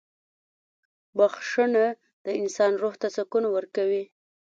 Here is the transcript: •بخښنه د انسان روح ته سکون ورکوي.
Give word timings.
•بخښنه 1.17 1.85
د 2.25 2.27
انسان 2.41 2.71
روح 2.81 2.93
ته 3.01 3.07
سکون 3.15 3.43
ورکوي. 3.51 4.03